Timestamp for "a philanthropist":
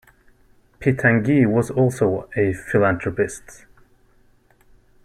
2.35-3.67